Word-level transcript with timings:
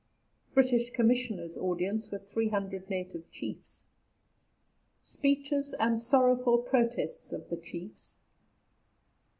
BRITISH 0.55 0.93
COMMISSIONERS' 0.93 1.59
AUDIENCE 1.59 2.09
WITH 2.09 2.25
300 2.27 2.89
NATIVE 2.89 3.29
CHIEFS. 3.29 3.85
SPEECHES 5.03 5.73
AND 5.79 6.01
SORROWFUL 6.01 6.63
PROTESTS 6.63 7.31
OF 7.33 7.47
THE 7.49 7.57
CHIEFS. 7.57 8.17